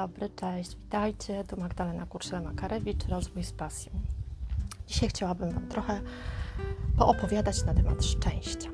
dobry, 0.00 0.30
cześć, 0.30 0.76
witajcie. 0.76 1.44
Tu 1.44 1.60
Magdalena 1.60 2.06
Kurczela-Makarewicz, 2.06 3.08
Rozwój 3.08 3.44
z 3.44 3.52
pasją. 3.52 3.92
Dzisiaj 4.86 5.08
chciałabym 5.08 5.50
Wam 5.50 5.68
trochę 5.68 6.00
poopowiadać 6.98 7.64
na 7.64 7.74
temat 7.74 8.04
szczęścia. 8.04 8.70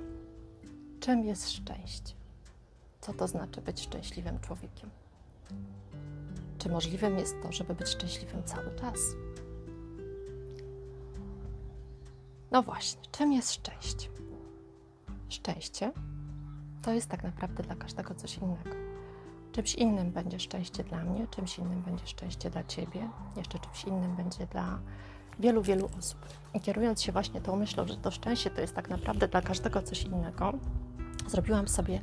Czym 1.00 1.24
jest 1.24 1.50
szczęście? 1.50 2.14
Co 3.00 3.12
to 3.12 3.28
znaczy 3.28 3.60
być 3.60 3.80
szczęśliwym 3.80 4.40
człowiekiem? 4.40 4.90
Czy 6.58 6.68
możliwym 6.68 7.18
jest 7.18 7.42
to, 7.42 7.52
żeby 7.52 7.74
być 7.74 7.88
szczęśliwym 7.88 8.44
cały 8.44 8.76
czas? 8.76 8.98
No 12.50 12.62
właśnie, 12.62 13.02
czym 13.12 13.32
jest 13.32 13.52
szczęście? 13.52 14.08
Szczęście 15.28 15.92
to 16.82 16.92
jest 16.92 17.08
tak 17.08 17.24
naprawdę 17.24 17.62
dla 17.62 17.74
każdego 17.74 18.14
coś 18.14 18.38
innego. 18.38 18.85
Czymś 19.56 19.74
innym 19.74 20.10
będzie 20.10 20.40
szczęście 20.40 20.84
dla 20.84 21.04
mnie, 21.04 21.26
czymś 21.26 21.58
innym 21.58 21.82
będzie 21.82 22.06
szczęście 22.06 22.50
dla 22.50 22.64
Ciebie, 22.64 23.08
jeszcze 23.36 23.58
czymś 23.58 23.84
innym 23.84 24.16
będzie 24.16 24.46
dla 24.46 24.78
wielu, 25.38 25.62
wielu 25.62 25.88
osób. 25.98 26.18
I 26.54 26.60
kierując 26.60 27.02
się 27.02 27.12
właśnie 27.12 27.40
tą 27.40 27.56
myślą, 27.56 27.86
że 27.88 27.96
to 27.96 28.10
szczęście 28.10 28.50
to 28.50 28.60
jest 28.60 28.74
tak 28.74 28.90
naprawdę 28.90 29.28
dla 29.28 29.42
każdego 29.42 29.82
coś 29.82 30.02
innego, 30.02 30.52
zrobiłam 31.26 31.68
sobie 31.68 32.00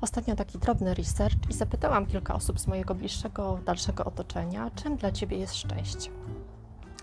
ostatnio 0.00 0.36
taki 0.36 0.58
drobny 0.58 0.94
research 0.94 1.50
i 1.50 1.52
zapytałam 1.52 2.06
kilka 2.06 2.34
osób 2.34 2.60
z 2.60 2.66
mojego 2.66 2.94
bliższego, 2.94 3.58
dalszego 3.64 4.04
otoczenia, 4.04 4.70
czym 4.70 4.96
dla 4.96 5.12
Ciebie 5.12 5.36
jest 5.38 5.54
szczęście. 5.54 6.10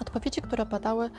Odpowiedzi, 0.01 0.41
które 0.41 0.65
padały, 0.65 1.09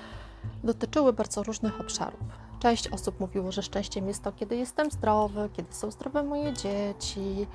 dotyczyły 0.65 1.13
bardzo 1.13 1.43
różnych 1.43 1.81
obszarów. 1.81 2.21
Część 2.61 2.89
osób 2.89 3.21
mówiło, 3.21 3.53
że 3.53 3.63
szczęściem 3.63 4.09
jest 4.09 4.23
to, 4.23 4.33
kiedy 4.33 4.57
jestem 4.57 4.91
zdrowy, 4.91 5.51
kiedy 5.53 5.73
są 5.73 5.91
zdrowe 5.91 6.23
moje 6.23 6.53
dzieci, 6.53 7.47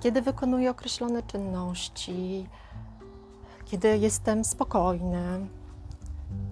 kiedy 0.00 0.22
wykonuję 0.22 0.70
określone 0.70 1.22
czynności, 1.22 2.46
kiedy 3.64 3.98
jestem 3.98 4.44
spokojny 4.44 5.46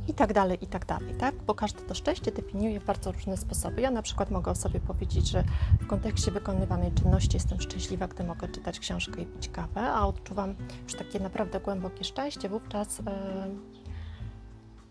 i 0.08 0.14
tak 0.14 0.32
dalej, 0.32 0.58
i 0.64 0.66
tak 0.66 0.86
dalej, 0.86 1.14
tak? 1.14 1.34
Bo 1.46 1.54
każde 1.54 1.80
to 1.80 1.94
szczęście 1.94 2.32
definiuje 2.32 2.80
w 2.80 2.84
bardzo 2.84 3.12
różne 3.12 3.36
sposoby. 3.36 3.80
Ja 3.82 3.90
na 3.90 4.02
przykład 4.02 4.30
mogę 4.30 4.54
sobie 4.54 4.80
powiedzieć, 4.80 5.28
że 5.28 5.44
w 5.80 5.86
kontekście 5.86 6.30
wykonywanej 6.30 6.92
czynności 6.92 7.36
jestem 7.36 7.60
szczęśliwa, 7.60 8.08
gdy 8.08 8.24
mogę 8.24 8.48
czytać 8.48 8.80
książkę 8.80 9.22
i 9.22 9.26
pić 9.26 9.48
kawę, 9.48 9.80
a 9.92 10.06
odczuwam 10.06 10.54
już 10.84 10.94
takie 10.94 11.20
naprawdę 11.20 11.60
głębokie 11.60 12.04
szczęście 12.04 12.48
wówczas, 12.48 12.98
yy, 12.98 13.04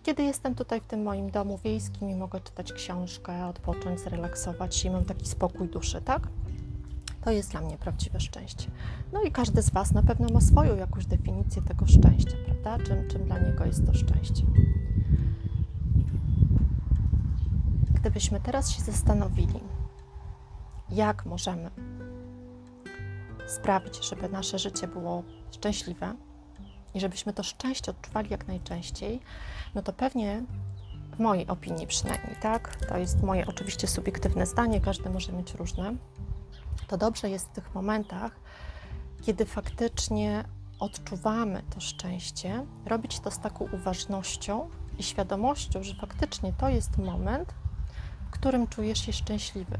kiedy 0.04 0.24
jestem 0.24 0.56
tutaj 0.56 0.82
w 0.82 0.86
tym 0.86 1.04
moim 1.04 1.32
domu 1.32 1.60
wiejskim 1.64 2.10
i 2.10 2.16
mogę 2.16 2.40
czytać 2.42 2.74
książkę, 2.74 3.48
odpocząć, 3.48 4.00
zrelaksować 4.00 4.76
się 4.76 4.90
i 4.90 4.92
mam 4.92 5.06
taki 5.06 5.26
spokój 5.26 5.70
duszy, 5.70 6.02
tak? 6.02 6.28
To 7.28 7.32
jest 7.32 7.52
dla 7.52 7.62
mnie 7.62 7.78
prawdziwe 7.78 8.20
szczęście. 8.20 8.72
No 9.14 9.24
i 9.24 9.32
każdy 9.32 9.62
z 9.62 9.70
Was 9.70 9.92
na 9.92 10.04
pewno 10.04 10.30
ma 10.30 10.42
swoją 10.42 10.76
jakąś 10.76 11.06
definicję 11.06 11.62
tego 11.62 11.86
szczęścia, 11.86 12.38
prawda? 12.46 12.86
Czym, 12.86 13.08
czym 13.08 13.26
dla 13.26 13.40
niego 13.40 13.66
jest 13.66 13.86
to 13.86 13.94
szczęście. 13.94 14.44
Gdybyśmy 17.94 18.40
teraz 18.40 18.72
się 18.72 18.82
zastanowili, 18.82 19.60
jak 20.90 21.26
możemy 21.26 21.72
sprawić, 23.48 24.10
żeby 24.10 24.30
nasze 24.30 24.60
życie 24.60 24.88
było 24.88 25.24
szczęśliwe 25.52 26.14
i 26.94 27.00
żebyśmy 27.00 27.34
to 27.34 27.44
szczęście 27.44 27.92
odczuwali 27.92 28.30
jak 28.30 28.48
najczęściej, 28.48 29.20
no 29.76 29.82
to 29.82 29.94
pewnie 29.94 30.44
w 31.16 31.20
mojej 31.20 31.48
opinii 31.48 31.88
przynajmniej, 31.88 32.36
tak? 32.42 32.76
To 32.76 32.98
jest 32.98 33.24
moje 33.24 33.48
oczywiście 33.48 33.88
subiektywne 33.88 34.46
zdanie, 34.46 34.82
każdy 34.82 35.10
może 35.10 35.34
mieć 35.34 35.54
różne 35.54 35.96
to 36.88 36.98
dobrze 36.98 37.30
jest 37.30 37.48
w 37.48 37.52
tych 37.52 37.76
momentach, 37.76 38.32
kiedy 39.22 39.46
faktycznie 39.46 40.44
odczuwamy 40.80 41.64
to 41.70 41.80
szczęście, 41.80 42.66
robić 42.86 43.20
to 43.20 43.32
z 43.32 43.40
taką 43.40 43.68
uważnością 43.72 44.70
i 44.98 45.04
świadomością, 45.04 45.84
że 45.84 45.96
faktycznie 45.96 46.54
to 46.54 46.70
jest 46.70 46.98
moment, 46.98 47.54
w 48.28 48.30
którym 48.30 48.68
czujesz 48.68 49.06
się 49.06 49.14
szczęśliwy. 49.14 49.78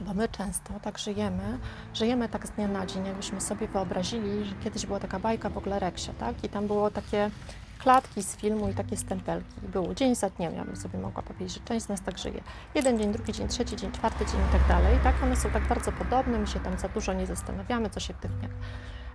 Bo 0.00 0.14
my 0.14 0.28
często 0.28 0.80
tak 0.80 0.98
żyjemy, 0.98 1.58
żyjemy 1.94 2.28
tak 2.28 2.46
z 2.46 2.50
dnia 2.50 2.68
na 2.68 2.86
dzień, 2.86 3.06
jakbyśmy 3.06 3.40
sobie 3.40 3.68
wyobrazili, 3.68 4.44
że 4.44 4.54
kiedyś 4.54 4.86
była 4.86 5.00
taka 5.00 5.20
bajka 5.20 5.50
w 5.50 5.58
ogóle 5.58 5.78
Reksia, 5.78 6.12
tak? 6.12 6.44
I 6.44 6.48
tam 6.48 6.66
było 6.66 6.90
takie 6.90 7.30
klatki 7.78 8.22
z 8.22 8.36
filmu 8.36 8.68
i 8.68 8.74
takie 8.74 8.96
stempelki. 8.96 9.60
Było 9.62 9.94
dzień 9.94 10.14
za 10.14 10.30
dniem, 10.30 10.54
ja 10.54 10.64
bym 10.64 10.76
sobie 10.76 10.98
mogła 10.98 11.22
powiedzieć, 11.22 11.54
że 11.54 11.60
część 11.60 11.86
z 11.86 11.88
nas 11.88 12.02
tak 12.02 12.18
żyje. 12.18 12.42
Jeden 12.74 12.98
dzień, 12.98 13.12
drugi 13.12 13.32
dzień, 13.32 13.48
trzeci 13.48 13.76
dzień, 13.76 13.92
czwarty 13.92 14.26
dzień 14.26 14.40
i 14.48 14.52
tak 14.52 14.68
dalej. 14.68 14.98
Tak, 15.02 15.22
one 15.22 15.36
są 15.36 15.50
tak 15.50 15.68
bardzo 15.68 15.92
podobne, 15.92 16.38
my 16.38 16.46
się 16.46 16.60
tam 16.60 16.78
za 16.78 16.88
dużo 16.88 17.12
nie 17.12 17.26
zastanawiamy, 17.26 17.90
co 17.90 18.00
się 18.00 18.14
w 18.14 18.18
tych 18.18 18.38
dniach 18.38 18.50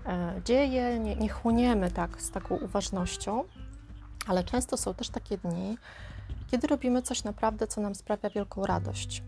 e, 0.05 0.41
dzieje, 0.45 0.99
nie, 0.99 1.15
nie 1.15 1.29
chłoniemy 1.29 1.91
tak 1.91 2.21
z 2.21 2.31
taką 2.31 2.55
uważnością, 2.55 3.43
ale 4.27 4.43
często 4.43 4.77
są 4.77 4.93
też 4.93 5.09
takie 5.09 5.37
dni, 5.37 5.77
kiedy 6.51 6.67
robimy 6.67 7.01
coś 7.01 7.23
naprawdę, 7.23 7.67
co 7.67 7.81
nam 7.81 7.95
sprawia 7.95 8.29
wielką 8.29 8.65
radość. 8.65 9.23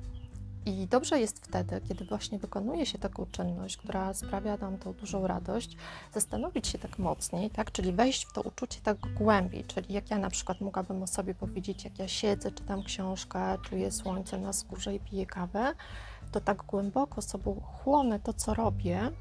I 0.66 0.88
dobrze 0.88 1.20
jest 1.20 1.46
wtedy, 1.46 1.82
kiedy 1.88 2.06
właśnie 2.06 2.40
wykonuje 2.40 2.86
się 2.86 2.98
taką 2.98 3.26
czynność, 3.32 3.78
która 3.78 4.14
sprawia 4.14 4.58
nam 4.58 4.78
tą 4.78 4.94
dużą 4.94 5.28
radość, 5.28 5.78
zastanowić 6.14 6.68
się 6.68 6.80
tak 6.80 7.00
mocniej, 7.00 7.50
tak? 7.50 7.72
czyli 7.72 7.94
wejść 7.94 8.26
w 8.26 8.34
to 8.34 8.42
uczucie 8.42 8.80
tak 8.84 8.98
głębiej, 8.98 9.64
czyli 9.64 9.94
jak 9.94 10.12
ja 10.12 10.18
na 10.18 10.30
przykład 10.30 10.62
mogłabym 10.62 11.04
o 11.04 11.08
sobie 11.08 11.36
powiedzieć, 11.36 11.84
jak 11.84 12.00
ja 12.00 12.08
siedzę, 12.08 12.52
czytam 12.52 12.84
książkę, 12.84 13.58
czuję 13.64 13.92
słońce 13.92 14.38
na 14.38 14.54
skórze 14.54 14.96
i 14.96 15.00
piję 15.00 15.26
kawę, 15.26 15.74
to 16.32 16.42
tak 16.42 16.64
głęboko 16.64 17.22
sobą 17.22 17.62
chłonę 17.62 18.20
to, 18.20 18.34
co 18.34 18.54
robię, 18.54 19.12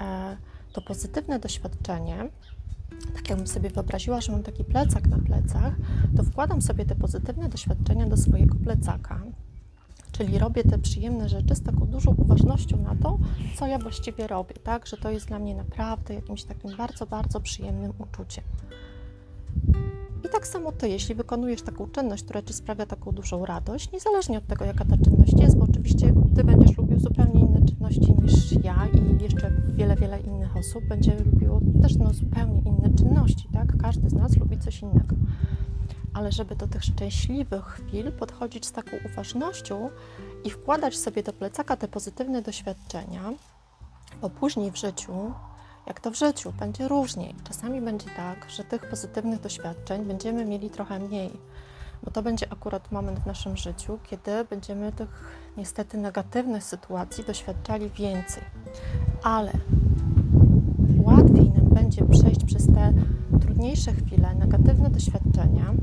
e, 0.00 0.36
to 0.72 0.80
pozytywne 0.80 1.38
doświadczenie, 1.38 2.30
tak 3.14 3.28
jakbym 3.28 3.46
sobie 3.46 3.70
wyobraziła, 3.70 4.20
że 4.20 4.32
mam 4.32 4.42
taki 4.42 4.64
plecak 4.64 5.06
na 5.06 5.18
plecach, 5.18 5.74
to 6.16 6.22
wkładam 6.22 6.62
sobie 6.62 6.84
te 6.84 6.94
pozytywne 6.94 7.48
doświadczenia 7.48 8.06
do 8.06 8.16
swojego 8.16 8.54
plecaka 8.64 9.22
Czyli 10.18 10.38
robię 10.38 10.64
te 10.64 10.78
przyjemne 10.78 11.28
rzeczy 11.28 11.54
z 11.54 11.62
taką 11.62 11.86
dużą 11.86 12.14
uważnością 12.18 12.82
na 12.82 12.96
to, 12.96 13.18
co 13.56 13.66
ja 13.66 13.78
właściwie 13.78 14.26
robię, 14.26 14.54
tak? 14.64 14.86
Że 14.86 14.96
to 14.96 15.10
jest 15.10 15.26
dla 15.26 15.38
mnie 15.38 15.54
naprawdę 15.54 16.14
jakimś 16.14 16.44
takim 16.44 16.76
bardzo, 16.76 17.06
bardzo 17.06 17.40
przyjemnym 17.40 17.92
uczuciem. 17.98 18.44
I 20.24 20.28
tak 20.32 20.46
samo 20.46 20.72
ty, 20.72 20.88
jeśli 20.88 21.14
wykonujesz 21.14 21.62
taką 21.62 21.90
czynność, 21.90 22.24
która 22.24 22.42
ci 22.42 22.52
sprawia 22.52 22.86
taką 22.86 23.12
dużą 23.12 23.46
radość, 23.46 23.92
niezależnie 23.92 24.38
od 24.38 24.46
tego, 24.46 24.64
jaka 24.64 24.84
ta 24.84 24.96
czynność 24.96 25.32
jest, 25.40 25.56
bo 25.58 25.64
oczywiście 25.64 26.12
ty 26.36 26.44
będziesz 26.44 26.76
lubił 26.76 26.98
zupełnie 26.98 27.40
inne 27.40 27.66
czynności 27.66 28.14
niż 28.22 28.52
ja 28.64 28.88
i 28.92 29.22
jeszcze 29.22 29.50
wiele, 29.74 29.96
wiele 29.96 30.20
innych 30.20 30.56
osób 30.56 30.84
będzie 30.88 31.16
lubiło 31.24 31.60
też 31.82 31.96
no, 31.96 32.14
zupełnie 32.14 32.60
inne 32.60 32.94
czynności, 32.98 33.48
tak? 33.52 33.76
Każdy 33.76 34.10
z 34.10 34.12
nas 34.12 34.36
lubi 34.36 34.58
coś 34.58 34.82
innego 34.82 35.16
ale 36.18 36.32
żeby 36.32 36.56
do 36.56 36.68
tych 36.68 36.84
szczęśliwych 36.84 37.64
chwil 37.64 38.12
podchodzić 38.12 38.66
z 38.66 38.72
taką 38.72 38.90
uważnością 39.04 39.90
i 40.44 40.50
wkładać 40.50 40.98
sobie 40.98 41.22
do 41.22 41.32
plecaka 41.32 41.76
te 41.76 41.88
pozytywne 41.88 42.42
doświadczenia, 42.42 43.22
bo 44.20 44.30
później 44.30 44.70
w 44.70 44.76
życiu, 44.76 45.32
jak 45.86 46.00
to 46.00 46.10
w 46.10 46.14
życiu, 46.14 46.52
będzie 46.52 46.88
różniej. 46.88 47.34
Czasami 47.44 47.80
będzie 47.80 48.10
tak, 48.16 48.50
że 48.50 48.64
tych 48.64 48.90
pozytywnych 48.90 49.40
doświadczeń 49.40 50.04
będziemy 50.04 50.44
mieli 50.44 50.70
trochę 50.70 50.98
mniej, 50.98 51.30
bo 52.02 52.10
to 52.10 52.22
będzie 52.22 52.52
akurat 52.52 52.92
moment 52.92 53.18
w 53.18 53.26
naszym 53.26 53.56
życiu, 53.56 53.98
kiedy 54.10 54.44
będziemy 54.50 54.92
tych 54.92 55.38
niestety 55.56 55.98
negatywnych 55.98 56.64
sytuacji 56.64 57.24
doświadczali 57.24 57.90
więcej. 57.90 58.42
Ale 59.22 59.52
łatwiej 61.02 61.50
nam 61.50 61.68
będzie 61.68 62.04
przejść 62.04 62.44
przez 62.44 62.66
te 62.66 62.92
trudniejsze 63.58 63.92
chwile, 63.92 64.34
negatywne 64.34 64.90
doświadczenia, 64.90 65.74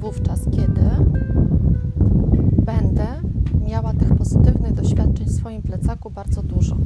wówczas, 0.00 0.40
kiedy 0.44 0.90
będę 2.64 3.06
miała 3.68 3.92
tych 3.92 4.16
pozytywnych 4.16 4.72
doświadczeń 4.72 5.26
w 5.26 5.32
swoim 5.32 5.62
plecaku 5.62 6.10
bardzo 6.10 6.42
dużo. 6.42 6.76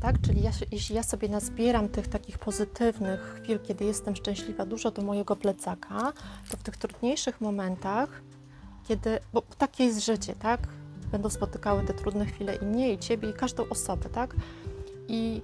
Tak? 0.00 0.20
Czyli 0.20 0.42
ja, 0.42 0.50
jeśli 0.72 0.96
ja 0.96 1.02
sobie 1.02 1.28
nazbieram 1.28 1.88
tych 1.88 2.08
takich 2.08 2.38
pozytywnych 2.38 3.20
chwil, 3.20 3.58
kiedy 3.58 3.84
jestem 3.84 4.16
szczęśliwa, 4.16 4.66
dużo 4.66 4.90
do 4.90 5.02
mojego 5.02 5.36
plecaka, 5.36 6.12
to 6.50 6.56
w 6.56 6.62
tych 6.62 6.76
trudniejszych 6.76 7.40
momentach, 7.40 8.22
kiedy, 8.88 9.18
bo 9.32 9.42
takie 9.58 9.84
jest 9.84 10.04
życie, 10.04 10.34
tak? 10.34 10.60
Będą 11.12 11.30
spotykały 11.30 11.84
te 11.84 11.94
trudne 11.94 12.26
chwile 12.26 12.54
i 12.54 12.66
mnie, 12.66 12.92
i 12.92 12.98
ciebie, 12.98 13.30
i 13.30 13.32
każdą 13.32 13.68
osobę, 13.68 14.08
tak? 14.08 14.36
I 15.08 15.42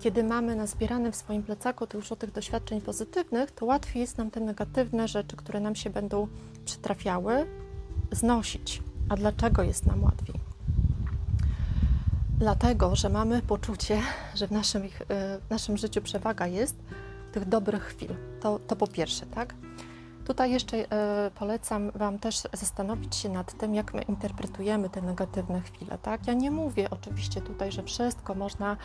kiedy 0.00 0.24
mamy 0.24 0.56
nazbierane 0.56 1.12
w 1.12 1.16
swoim 1.16 1.42
plecaku 1.42 1.86
dużo 1.86 2.16
tych 2.16 2.32
doświadczeń 2.32 2.80
pozytywnych, 2.80 3.50
to 3.50 3.66
łatwiej 3.66 4.00
jest 4.00 4.18
nam 4.18 4.30
te 4.30 4.40
negatywne 4.40 5.08
rzeczy, 5.08 5.36
które 5.36 5.60
nam 5.60 5.74
się 5.74 5.90
będą 5.90 6.28
przytrafiały, 6.64 7.46
znosić. 8.12 8.82
A 9.08 9.16
dlaczego 9.16 9.62
jest 9.62 9.86
nam 9.86 10.04
łatwiej? 10.04 10.40
Dlatego, 12.38 12.96
że 12.96 13.08
mamy 13.08 13.42
poczucie, 13.42 14.02
że 14.34 14.46
w 14.46 14.50
naszym, 14.50 14.82
w 15.46 15.50
naszym 15.50 15.76
życiu 15.76 16.02
przewaga 16.02 16.46
jest 16.46 16.76
tych 17.32 17.48
dobrych 17.48 17.82
chwil. 17.82 18.14
To, 18.40 18.58
to 18.58 18.76
po 18.76 18.86
pierwsze, 18.86 19.26
tak? 19.26 19.54
Tutaj 20.26 20.50
jeszcze 20.50 20.76
e, 20.76 21.30
polecam 21.30 21.90
Wam 21.90 22.18
też 22.18 22.42
zastanowić 22.52 23.16
się 23.16 23.28
nad 23.28 23.58
tym, 23.58 23.74
jak 23.74 23.94
my 23.94 24.02
interpretujemy 24.02 24.90
te 24.90 25.02
negatywne 25.02 25.60
chwile. 25.60 25.98
Tak? 25.98 26.26
Ja 26.26 26.34
nie 26.34 26.50
mówię 26.50 26.90
oczywiście 26.90 27.40
tutaj, 27.40 27.72
że 27.72 27.82
wszystko 27.82 28.34
można 28.34 28.76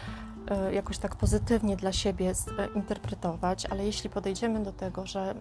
e, 0.47 0.73
jakoś 0.73 0.97
tak 0.97 1.15
pozytywnie 1.15 1.77
dla 1.77 1.91
siebie 1.91 2.33
interpretować, 2.75 3.65
ale 3.65 3.85
jeśli 3.85 4.09
podejdziemy 4.09 4.63
do 4.63 4.71
tego, 4.71 5.05
że 5.05 5.35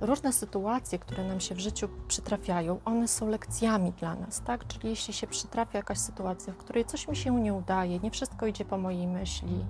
różne 0.00 0.32
sytuacje, 0.32 0.98
które 0.98 1.24
nam 1.24 1.40
się 1.40 1.54
w 1.54 1.60
życiu 1.60 1.88
przytrafiają, 2.08 2.80
one 2.84 3.08
są 3.08 3.28
lekcjami 3.28 3.92
dla 3.92 4.14
nas, 4.14 4.42
tak? 4.42 4.66
Czyli 4.66 4.88
jeśli 4.88 5.14
się 5.14 5.26
przytrafia 5.26 5.78
jakaś 5.78 5.98
sytuacja, 5.98 6.52
w 6.52 6.56
której 6.56 6.84
coś 6.84 7.08
mi 7.08 7.16
się 7.16 7.40
nie 7.40 7.54
udaje, 7.54 7.98
nie 7.98 8.10
wszystko 8.10 8.46
idzie 8.46 8.64
po 8.64 8.78
mojej 8.78 9.06
myśli, 9.06 9.64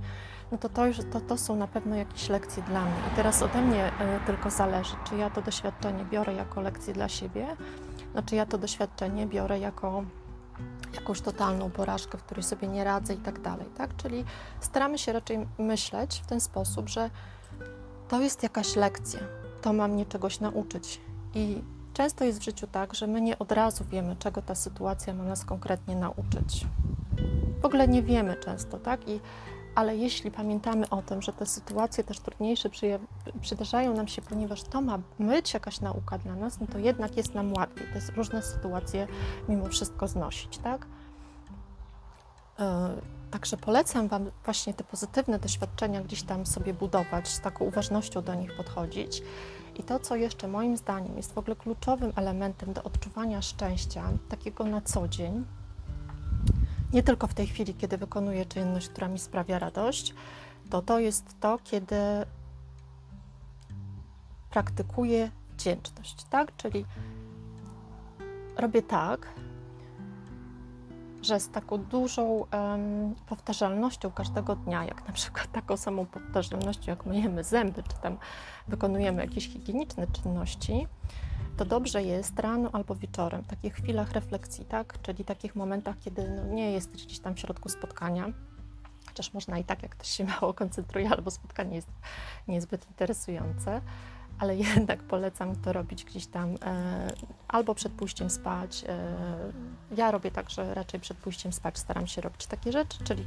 no 0.52 0.58
to 0.58 0.68
to, 0.68 0.82
to, 1.12 1.20
to 1.20 1.36
są 1.36 1.56
na 1.56 1.66
pewno 1.66 1.96
jakieś 1.96 2.28
lekcje 2.28 2.62
dla 2.62 2.84
mnie. 2.84 3.00
I 3.12 3.16
teraz 3.16 3.42
ode 3.42 3.62
mnie 3.62 3.88
y, 3.88 4.26
tylko 4.26 4.50
zależy, 4.50 4.96
czy 5.08 5.16
ja 5.16 5.30
to 5.30 5.42
doświadczenie 5.42 6.04
biorę 6.04 6.34
jako 6.34 6.60
lekcję 6.60 6.94
dla 6.94 7.08
siebie, 7.08 7.56
no 8.14 8.22
czy 8.22 8.36
ja 8.36 8.46
to 8.46 8.58
doświadczenie 8.58 9.26
biorę 9.26 9.58
jako 9.58 10.04
jakąś 10.94 11.20
totalną 11.20 11.70
porażkę, 11.70 12.18
w 12.18 12.22
której 12.22 12.42
sobie 12.42 12.68
nie 12.68 12.84
radzę 12.84 13.14
i 13.14 13.16
tak 13.16 13.40
dalej, 13.40 13.66
tak? 13.76 13.96
Czyli 13.96 14.24
staramy 14.60 14.98
się 14.98 15.12
raczej 15.12 15.46
myśleć 15.58 16.20
w 16.24 16.26
ten 16.26 16.40
sposób, 16.40 16.88
że 16.88 17.10
to 18.08 18.20
jest 18.20 18.42
jakaś 18.42 18.76
lekcja, 18.76 19.20
to 19.62 19.72
ma 19.72 19.88
mnie 19.88 20.06
czegoś 20.06 20.40
nauczyć. 20.40 21.00
I 21.34 21.62
często 21.92 22.24
jest 22.24 22.38
w 22.40 22.44
życiu 22.44 22.66
tak, 22.66 22.94
że 22.94 23.06
my 23.06 23.20
nie 23.20 23.38
od 23.38 23.52
razu 23.52 23.84
wiemy, 23.84 24.16
czego 24.16 24.42
ta 24.42 24.54
sytuacja 24.54 25.14
ma 25.14 25.24
nas 25.24 25.44
konkretnie 25.44 25.96
nauczyć. 25.96 26.66
W 27.62 27.64
ogóle 27.64 27.88
nie 27.88 28.02
wiemy 28.02 28.36
często, 28.36 28.78
tak? 28.78 29.08
I, 29.08 29.20
ale 29.78 29.96
jeśli 29.96 30.30
pamiętamy 30.30 30.88
o 30.88 31.02
tym, 31.02 31.22
że 31.22 31.32
te 31.32 31.46
sytuacje 31.46 32.04
też 32.04 32.20
trudniejsze 32.20 32.70
przydarzają 33.40 33.94
nam 33.94 34.08
się, 34.08 34.22
ponieważ 34.22 34.62
to 34.62 34.80
ma 34.80 34.98
być 35.18 35.54
jakaś 35.54 35.80
nauka 35.80 36.18
dla 36.18 36.34
nas, 36.34 36.60
no 36.60 36.66
to 36.66 36.78
jednak 36.78 37.16
jest 37.16 37.34
nam 37.34 37.52
łatwiej 37.52 37.86
te 37.86 38.12
różne 38.16 38.42
sytuacje 38.42 39.06
mimo 39.48 39.66
wszystko 39.66 40.08
znosić, 40.08 40.58
tak? 40.58 40.86
Yy 42.58 42.64
Także 43.30 43.56
polecam 43.56 44.08
Wam 44.08 44.30
właśnie 44.44 44.74
te 44.74 44.84
pozytywne 44.84 45.38
doświadczenia 45.38 46.00
gdzieś 46.00 46.22
tam 46.22 46.46
sobie 46.46 46.74
budować, 46.74 47.28
z 47.28 47.40
taką 47.40 47.64
uważnością 47.64 48.22
do 48.22 48.34
nich 48.34 48.56
podchodzić. 48.56 49.22
I 49.76 49.82
to, 49.82 50.00
co 50.00 50.16
jeszcze 50.16 50.48
moim 50.48 50.76
zdaniem 50.76 51.16
jest 51.16 51.34
w 51.34 51.38
ogóle 51.38 51.56
kluczowym 51.56 52.12
elementem 52.16 52.72
do 52.72 52.82
odczuwania 52.82 53.42
szczęścia, 53.42 54.04
takiego 54.28 54.64
na 54.64 54.80
co 54.80 55.08
dzień, 55.08 55.44
nie 56.92 57.02
tylko 57.02 57.26
w 57.26 57.34
tej 57.34 57.46
chwili, 57.46 57.74
kiedy 57.74 57.98
wykonuję 57.98 58.46
czynność, 58.46 58.88
która 58.88 59.08
mi 59.08 59.18
sprawia 59.18 59.58
radość, 59.58 60.14
to 60.70 60.82
to 60.82 60.98
jest 60.98 61.40
to, 61.40 61.58
kiedy 61.64 61.96
praktykuję 64.50 65.30
wdzięczność, 65.52 66.24
tak? 66.24 66.56
Czyli 66.56 66.84
robię 68.56 68.82
tak, 68.82 69.28
że 71.22 71.40
z 71.40 71.50
taką 71.50 71.78
dużą 71.78 72.24
um, 72.24 73.14
powtarzalnością 73.26 74.10
każdego 74.10 74.56
dnia, 74.56 74.84
jak 74.84 75.06
na 75.06 75.12
przykład 75.12 75.52
taką 75.52 75.76
samą 75.76 76.06
powtarzalnością, 76.06 76.90
jak 76.90 77.06
myjemy 77.06 77.44
zęby, 77.44 77.82
czy 77.82 77.96
tam 78.02 78.16
wykonujemy 78.68 79.22
jakieś 79.22 79.48
higieniczne 79.48 80.06
czynności, 80.06 80.86
to 81.58 81.64
dobrze 81.64 82.02
jest 82.02 82.38
rano 82.38 82.70
albo 82.72 82.94
wieczorem, 82.94 83.42
w 83.42 83.46
takich 83.46 83.74
chwilach 83.74 84.12
refleksji, 84.12 84.64
tak? 84.64 85.02
Czyli 85.02 85.24
takich 85.24 85.56
momentach, 85.56 85.98
kiedy 85.98 86.30
no, 86.30 86.44
nie 86.44 86.72
jesteś 86.72 87.06
gdzieś 87.06 87.18
tam 87.18 87.34
w 87.34 87.40
środku 87.40 87.68
spotkania, 87.68 88.32
chociaż 89.06 89.34
można 89.34 89.58
i 89.58 89.64
tak, 89.64 89.82
jak 89.82 89.90
ktoś 89.90 90.08
się 90.08 90.24
mało 90.40 90.54
koncentruje, 90.54 91.10
albo 91.10 91.30
spotkanie 91.30 91.76
jest 91.76 91.88
niezbyt 92.48 92.86
interesujące 92.88 93.80
ale 94.38 94.56
jednak 94.76 95.02
polecam 95.02 95.56
to 95.56 95.72
robić 95.72 96.04
gdzieś 96.04 96.26
tam 96.26 96.54
e, 96.64 97.08
albo 97.48 97.74
przed 97.74 97.92
pójściem 97.92 98.30
spać. 98.30 98.84
E, 98.88 98.96
ja 99.96 100.10
robię 100.10 100.30
tak, 100.30 100.50
że 100.50 100.74
raczej 100.74 101.00
przed 101.00 101.16
pójściem 101.16 101.52
spać 101.52 101.78
staram 101.78 102.06
się 102.06 102.20
robić 102.20 102.46
takie 102.46 102.72
rzeczy, 102.72 102.98
czyli 103.04 103.26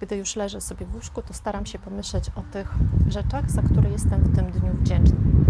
gdy 0.00 0.16
już 0.16 0.36
leżę 0.36 0.60
sobie 0.60 0.86
w 0.86 0.94
łóżku, 0.94 1.22
to 1.22 1.34
staram 1.34 1.66
się 1.66 1.78
pomyśleć 1.78 2.24
o 2.36 2.42
tych 2.52 2.74
rzeczach, 3.08 3.50
za 3.50 3.62
które 3.62 3.90
jestem 3.90 4.22
w 4.22 4.36
tym 4.36 4.50
dniu 4.50 4.74
wdzięczny. 4.80 5.43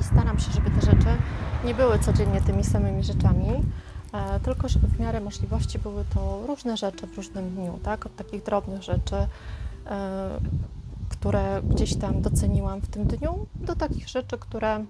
I 0.00 0.04
staram 0.04 0.38
się, 0.38 0.52
żeby 0.52 0.70
te 0.70 0.80
rzeczy 0.80 1.16
nie 1.64 1.74
były 1.74 1.98
codziennie 1.98 2.40
tymi 2.40 2.64
samymi 2.64 3.04
rzeczami, 3.04 3.48
e, 4.12 4.40
tylko 4.40 4.68
żeby 4.68 4.86
w 4.86 5.00
miarę 5.00 5.20
możliwości 5.20 5.78
były 5.78 6.04
to 6.14 6.42
różne 6.46 6.76
rzeczy 6.76 7.06
w 7.06 7.16
różnym 7.16 7.50
dniu, 7.50 7.78
tak? 7.82 8.06
Od 8.06 8.16
takich 8.16 8.42
drobnych 8.42 8.82
rzeczy, 8.82 9.26
które 11.08 11.62
gdzieś 11.64 11.96
tam 11.96 12.22
doceniłam 12.22 12.80
w 12.80 12.88
tym 12.88 13.04
dniu, 13.04 13.46
do 13.54 13.76
takich 13.76 14.08
rzeczy, 14.08 14.38
które 14.38 14.84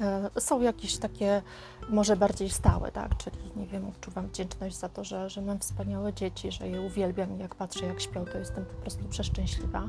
e, 0.00 0.30
są 0.40 0.60
jakieś 0.60 0.96
takie 0.96 1.42
może 1.88 2.16
bardziej 2.16 2.50
stałe, 2.50 2.92
tak? 2.92 3.16
Czyli 3.16 3.36
nie 3.56 3.66
wiem, 3.66 3.88
odczuwam 3.88 4.26
wdzięczność 4.26 4.76
za 4.76 4.88
to, 4.88 5.04
że, 5.04 5.30
że 5.30 5.42
mam 5.42 5.58
wspaniałe 5.58 6.12
dzieci, 6.12 6.52
że 6.52 6.68
je 6.68 6.80
uwielbiam 6.80 7.36
i 7.36 7.38
jak 7.38 7.54
patrzę, 7.54 7.86
jak 7.86 8.00
śpią, 8.00 8.24
to 8.24 8.38
jestem 8.38 8.64
po 8.64 8.74
prostu 8.74 9.04
przeszczęśliwa. 9.04 9.82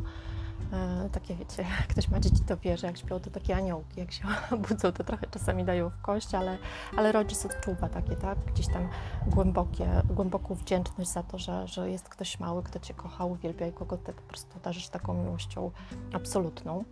E, 0.74 1.10
takie 1.10 1.36
wiecie, 1.36 1.63
jak 1.63 1.88
ktoś 1.92 2.10
ma 2.10 2.19
dzieci, 2.19 2.44
to 2.48 2.58
wie, 2.58 2.78
że 2.78 2.88
jak 2.88 2.98
śpią, 2.98 3.19
to 3.19 3.30
takie 3.30 3.56
aniołki, 3.56 4.00
jak 4.00 4.12
się 4.12 4.24
budzą, 4.68 4.92
to 4.92 5.04
trochę 5.04 5.28
czasami 5.28 5.66
dają 5.66 5.90
w 5.90 6.02
kość, 6.02 6.36
ale, 6.36 6.58
ale 6.98 7.12
rodzic 7.12 7.46
odczuwa 7.46 7.90
takie, 7.90 8.16
tak, 8.16 8.38
gdzieś 8.54 8.68
tam 8.68 8.90
głębokie, 9.28 9.88
głęboką 10.10 10.56
wdzięczność 10.56 11.10
za 11.10 11.24
to, 11.24 11.38
że, 11.38 11.68
że 11.68 11.90
jest 11.90 12.10
ktoś 12.10 12.40
mały, 12.40 12.63
kto 12.63 12.80
Cię 12.80 12.94
kocha, 12.94 13.25
uwielbia 13.25 13.68
i 13.68 13.72
kogo 13.72 13.98
Ty 13.98 14.13
po 14.13 14.22
prostu 14.22 14.60
darzysz 14.63 14.90
taką 14.90 15.13
miłością 15.13 15.72
absolutną. 16.13 16.84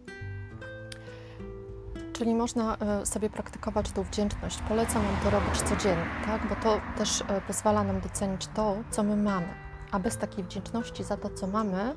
Czyli 2.20 2.36
można 2.36 2.78
e, 2.78 3.06
sobie 3.06 3.30
praktykować 3.30 3.92
tą 3.92 4.04
wdzięczność. 4.04 4.60
Polecam 4.68 5.04
Wam 5.04 5.16
to 5.24 5.30
robić 5.30 5.62
codziennie, 5.62 6.06
tak? 6.26 6.50
bo 6.50 6.56
to 6.56 6.82
też 6.98 7.22
e, 7.22 7.42
pozwala 7.42 7.84
nam 7.84 8.02
docenić 8.02 8.48
to, 8.48 8.76
co 8.92 9.04
my 9.04 9.16
mamy. 9.16 9.48
A 9.92 10.00
bez 10.00 10.18
takiej 10.18 10.44
wdzięczności 10.44 11.04
za 11.04 11.18
to, 11.18 11.30
co 11.30 11.48
mamy, 11.48 11.96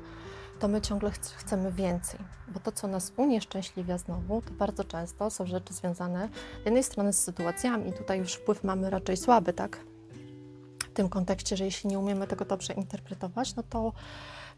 to 0.59 0.67
my 0.67 0.81
ciągle 0.81 1.11
ch 1.11 1.17
chcemy 1.17 1.71
więcej. 1.71 2.19
Bo 2.47 2.59
to, 2.59 2.71
co 2.71 2.87
nas 2.87 3.13
unieszczęśliwia 3.17 3.97
znowu, 3.97 4.41
to 4.41 4.51
bardzo 4.51 4.83
często 4.83 5.29
są 5.29 5.45
rzeczy 5.45 5.73
związane 5.73 6.29
z 6.61 6.65
jednej 6.65 6.83
strony 6.83 7.13
z 7.13 7.23
sytuacjami, 7.23 7.93
tutaj 7.93 8.19
już 8.19 8.33
wpływ 8.33 8.63
mamy 8.63 8.89
raczej 8.89 9.17
słaby, 9.17 9.53
tak? 9.53 9.79
W 10.79 10.93
tym 10.93 11.09
kontekście, 11.09 11.57
że 11.57 11.65
jeśli 11.65 11.89
nie 11.89 11.99
umiemy 11.99 12.27
tego 12.27 12.45
dobrze 12.45 12.73
interpretować, 12.73 13.55
no 13.55 13.63
to, 13.69 13.93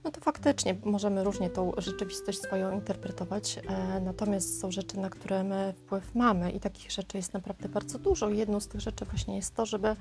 no 0.03 0.11
to 0.11 0.21
faktycznie 0.21 0.75
możemy 0.85 1.23
różnie 1.23 1.49
tą 1.49 1.71
rzeczywistość 1.77 2.41
swoją 2.41 2.71
interpretować, 2.71 3.59
e, 3.67 4.01
natomiast 4.01 4.61
są 4.61 4.71
rzeczy, 4.71 4.99
na 4.99 5.09
które 5.09 5.43
my 5.43 5.73
wpływ 5.77 6.15
mamy 6.15 6.51
i 6.51 6.59
takich 6.59 6.91
rzeczy 6.91 7.17
jest 7.17 7.33
naprawdę 7.33 7.69
bardzo 7.69 7.99
dużo. 7.99 8.29
Jedną 8.29 8.59
z 8.59 8.67
tych 8.67 8.81
rzeczy 8.81 9.05
właśnie 9.05 9.35
jest 9.35 9.55
to, 9.55 9.65
żeby, 9.65 9.95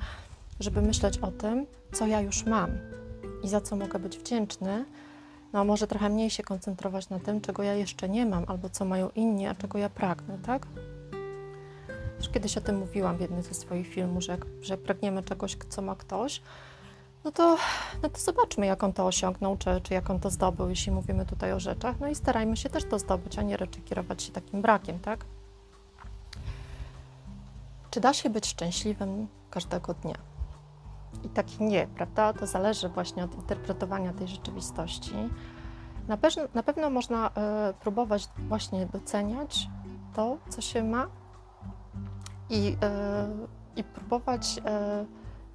żeby 0.61 0.83
myśleć 0.83 1.19
o 1.19 1.31
tym, 1.31 1.67
co 1.93 2.07
ja 2.07 2.21
już 2.21 2.47
mam 2.47 2.71
i 3.43 3.49
za 3.49 3.61
co 3.61 3.77
mogę 3.77 3.99
być 3.99 4.19
wdzięczny, 4.19 4.85
no 5.55 5.65
może 5.65 5.87
trochę 5.87 6.09
mniej 6.09 6.31
się 6.31 6.43
koncentrować 6.43 7.09
na 7.09 7.19
tym, 7.19 7.41
czego 7.41 7.63
ja 7.63 7.75
jeszcze 7.75 8.09
nie 8.09 8.27
mam, 8.27 8.45
albo 8.47 8.69
co 8.69 8.85
mają 8.85 9.11
inni, 9.11 9.47
a 9.47 9.55
czego 9.55 9.79
ja 9.79 9.89
pragnę, 9.89 10.39
tak? 10.47 10.67
Już 12.19 12.29
kiedyś 12.29 12.57
o 12.57 12.61
tym 12.61 12.79
mówiłam 12.79 13.17
w 13.17 13.21
jednym 13.21 13.43
ze 13.43 13.55
swoich 13.55 13.89
filmów, 13.89 14.23
że 14.23 14.39
że 14.63 14.79
pragniemy 14.79 15.23
czegoś, 15.23 15.57
co 15.69 15.83
ma 15.83 15.95
ktoś, 15.95 16.43
no 17.25 17.33
to, 17.33 17.57
no 18.03 18.09
to 18.09 18.21
zobaczmy, 18.21 18.67
jak 18.67 18.85
on 18.85 18.93
to 18.93 19.07
osiągnął, 19.07 19.57
czy, 19.57 19.81
czy 19.81 19.95
jak 19.95 20.11
on 20.11 20.21
to 20.21 20.31
zdobył, 20.31 20.69
jeśli 20.69 20.93
mówimy 20.93 21.27
tutaj 21.27 21.53
o 21.53 21.61
rzeczach. 21.61 22.01
No 22.01 22.09
i 22.09 22.15
starajmy 22.15 22.57
się 22.57 22.71
też 22.71 22.85
to 22.85 22.99
zdobyć, 22.99 23.39
a 23.39 23.43
nie 23.43 23.57
raczej 23.57 23.83
kierować 23.83 24.23
się 24.23 24.33
takim 24.33 24.63
brakiem, 24.63 24.99
tak? 24.99 25.25
Czy 27.91 28.01
da 28.01 28.13
się 28.13 28.31
być 28.31 28.47
szczęśliwym 28.47 29.29
każdego 29.51 29.95
dnia? 29.95 30.34
I 31.23 31.29
taki 31.29 31.65
nie, 31.65 31.87
prawda? 31.87 32.33
To 32.33 32.47
zależy 32.47 32.89
właśnie 32.89 33.25
od 33.25 33.35
interpretowania 33.35 34.13
tej 34.13 34.29
rzeczywistości. 34.29 35.15
Na, 36.09 36.17
pewno, 36.17 36.43
na 36.55 36.63
pewno 36.63 36.91
można 36.91 37.29
y, 37.29 37.75
próbować 37.75 38.29
właśnie 38.39 38.87
doceniać 38.87 39.69
to, 40.15 40.39
co 40.49 40.61
się 40.61 40.85
ma 40.85 41.07
i, 42.51 42.69
y, 42.69 42.77
i 43.77 43.85
próbować 43.85 44.59
y, 44.59 44.61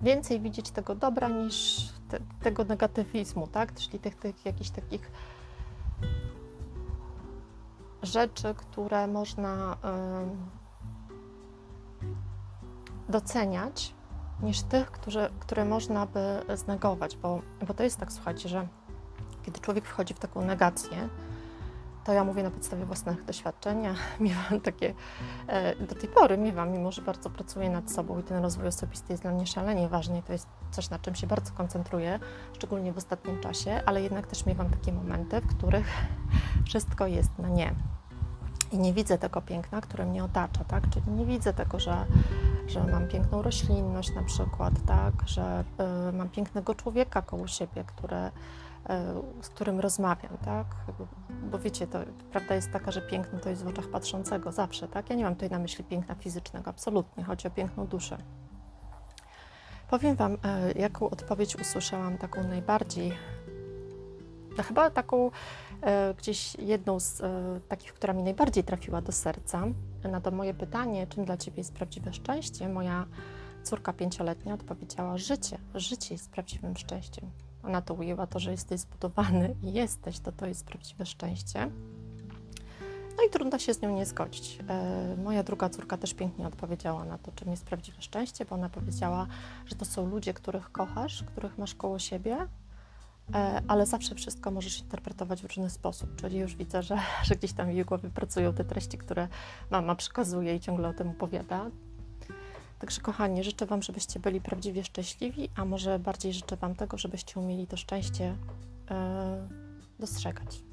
więcej 0.02 0.40
widzieć 0.40 0.72
tego 0.72 0.96
dobra 0.96 1.28
niż 1.28 1.88
te, 2.10 2.20
tego 2.42 2.64
negatywizmu, 2.64 3.48
tak? 3.48 3.74
Czyli 3.74 4.00
tych, 4.00 4.16
tych 4.16 4.46
jakichś 4.46 4.70
takich 4.70 5.12
rzeczy, 8.04 8.54
które 8.54 9.08
można 9.08 9.78
doceniać 13.10 13.94
niż 14.44 14.62
tych, 14.62 14.92
którzy, 14.92 15.30
które 15.40 15.66
można 15.66 16.06
by 16.06 16.42
znegować, 16.58 17.18
bo, 17.18 17.42
bo 17.68 17.74
to 17.74 17.84
jest 17.84 17.98
tak, 17.98 18.12
słuchajcie, 18.12 18.50
że 18.50 18.68
kiedy 19.44 19.60
człowiek 19.60 19.86
wchodzi 19.86 20.14
w 20.14 20.20
taką 20.20 20.42
negację, 20.42 21.10
to 22.04 22.14
ja 22.14 22.24
mówię 22.24 22.44
na 22.44 22.52
podstawie 22.52 22.86
własnych 22.86 23.26
doświadczeń. 23.26 23.84
Ja 23.84 23.94
miewam 24.20 24.62
takie, 24.62 24.94
e, 25.48 25.76
do 25.76 25.96
tej 25.96 26.10
pory 26.10 26.38
miewam, 26.38 26.72
mimo 26.72 26.92
że 26.92 27.02
bardzo 27.02 27.30
pracuję 27.30 27.70
nad 27.70 27.92
sobą 27.92 28.20
i 28.20 28.24
ten 28.24 28.44
rozwój 28.44 28.68
osobisty 28.68 29.14
jest 29.14 29.24
dla 29.24 29.32
mnie 29.32 29.48
szalenie 29.48 29.90
ważny 29.90 30.20
i 30.20 30.24
to 30.24 30.34
jest 30.34 30.48
coś, 30.72 30.90
na 30.90 31.00
czym 31.00 31.16
się 31.16 31.28
bardzo 31.28 31.54
koncentruję, 31.54 32.20
szczególnie 32.54 32.94
w 32.94 32.98
ostatnim 32.98 33.42
czasie, 33.42 33.82
ale 33.86 34.02
jednak 34.02 34.28
też 34.28 34.46
miewam 34.46 34.70
takie 34.70 34.94
momenty, 34.94 35.42
w 35.42 35.48
których 35.48 35.88
wszystko 36.68 37.08
jest 37.08 37.40
na 37.40 37.50
nie. 37.50 37.74
i 38.72 38.78
nie 38.78 38.94
widzę 38.94 39.18
tego 39.18 39.42
piękna, 39.42 39.82
które 39.82 40.06
mnie 40.06 40.24
otacza, 40.24 40.64
tak? 40.64 40.90
Czyli 40.90 41.12
nie 41.12 41.26
widzę 41.26 41.54
tego, 41.54 41.80
że, 41.80 42.06
że 42.70 42.84
mam 42.84 43.08
piękną 43.08 43.42
roślinność 43.42 44.16
na 44.16 44.24
przykład, 44.24 44.74
tak? 44.88 45.14
Że 45.26 45.64
y, 46.10 46.14
mam 46.14 46.30
pięknego 46.30 46.76
człowieka 46.76 47.22
koło 47.22 47.48
siebie, 47.48 47.84
które, 47.84 48.28
y, 48.28 48.32
z 49.42 49.50
którym 49.50 49.80
rozmawiam, 49.80 50.38
tak? 50.46 50.66
Bo 51.52 51.60
wiecie, 51.60 51.88
to 51.88 52.00
prawda 52.32 52.56
jest 52.56 52.72
taka, 52.72 52.92
że 52.92 53.02
piękno 53.02 53.40
to 53.40 53.50
jest 53.50 53.64
w 53.64 53.68
oczach 53.68 53.88
patrzącego 53.88 54.52
zawsze, 54.52 54.88
tak? 54.88 55.10
Ja 55.10 55.16
nie 55.16 55.24
mam 55.24 55.34
tutaj 55.34 55.50
na 55.50 55.60
myśli 55.60 55.84
piękna 55.84 56.16
fizycznego, 56.16 56.70
absolutnie. 56.70 57.24
Chodzi 57.24 57.48
o 57.48 57.52
piękną 57.52 57.88
duszę. 57.88 58.18
Powiem 59.90 60.16
Wam, 60.16 60.34
y, 60.34 60.38
jaką 60.76 61.10
odpowiedź 61.10 61.56
usłyszałam, 61.56 62.18
taką 62.18 62.44
najbardziej, 62.44 63.14
chyba 64.58 64.90
taką 64.90 65.32
E, 65.82 66.14
gdzieś 66.14 66.56
jedną 66.56 67.00
z 67.00 67.22
e, 67.22 67.60
takich, 67.68 67.94
która 67.94 68.14
mi 68.14 68.24
najbardziej 68.24 68.64
trafiła 68.64 69.02
do 69.02 69.12
serca, 69.12 69.68
na 70.04 70.22
to 70.22 70.32
moje 70.32 70.54
pytanie, 70.54 71.08
czym 71.08 71.26
dla 71.26 71.38
Ciebie 71.38 71.58
jest 71.58 71.74
prawdziwe 71.74 72.14
szczęście, 72.14 72.70
moja 72.70 73.06
córka 73.64 73.94
pięcioletnia 73.94 74.54
odpowiedziała: 74.54 75.18
Życie. 75.18 75.58
Życie 75.76 76.16
jest 76.16 76.30
prawdziwym 76.30 76.78
szczęściem. 76.78 77.32
Ona 77.64 77.82
to 77.82 77.94
ujęła 77.94 78.28
to, 78.28 78.40
że 78.40 78.52
jesteś 78.52 78.80
zbudowany 78.80 79.56
i 79.64 79.74
jesteś, 79.74 80.20
to 80.20 80.32
to 80.32 80.46
jest 80.46 80.66
prawdziwe 80.66 81.06
szczęście. 81.06 81.72
No 83.18 83.26
i 83.28 83.30
trudno 83.30 83.60
się 83.60 83.74
z 83.74 83.82
nią 83.82 83.96
nie 83.96 84.06
zgodzić. 84.06 84.60
E, 84.70 85.16
moja 85.24 85.44
druga 85.44 85.70
córka 85.70 85.98
też 85.98 86.14
pięknie 86.14 86.48
odpowiedziała 86.48 87.06
na 87.06 87.18
to, 87.18 87.32
czym 87.32 87.52
jest 87.52 87.66
prawdziwe 87.66 88.02
szczęście, 88.02 88.46
bo 88.46 88.56
ona 88.56 88.70
powiedziała, 88.70 89.28
że 89.66 89.76
to 89.76 89.86
są 89.86 90.10
ludzie, 90.10 90.34
których 90.34 90.72
kochasz, 90.72 91.24
których 91.24 91.58
masz 91.58 91.76
koło 91.76 92.00
siebie, 92.00 92.48
ale 93.68 93.86
zawsze 93.86 94.16
wszystko 94.16 94.52
możesz 94.52 94.80
interpretować 94.80 95.42
w 95.42 95.46
różny 95.46 95.70
sposób. 95.70 96.16
Czyli 96.16 96.38
już 96.38 96.56
widzę, 96.56 96.84
że, 96.84 96.98
że 97.28 97.36
gdzieś 97.36 97.54
tam 97.54 97.68
w 97.68 97.74
jej 97.74 97.86
głowie 97.86 98.10
pracują 98.10 98.54
te 98.54 98.66
treści, 98.66 98.98
które 98.98 99.28
mama 99.72 99.96
przekazuje 99.96 100.56
i 100.56 100.60
ciągle 100.60 100.90
o 100.90 100.94
tym 100.94 101.10
opowiada. 101.10 101.66
Także 102.80 103.02
kochani, 103.02 103.44
życzę 103.44 103.66
Wam, 103.66 103.82
żebyście 103.82 104.20
byli 104.20 104.42
prawdziwie 104.42 104.84
szczęśliwi, 104.84 105.50
a 105.56 105.66
może 105.66 106.00
bardziej 106.00 106.34
życzę 106.34 106.56
Wam 106.56 106.76
tego, 106.76 106.98
żebyście 106.98 107.40
umieli 107.40 107.68
to 107.68 107.78
szczęście 107.78 108.24
yy, 108.90 108.96
dostrzegać. 110.00 110.69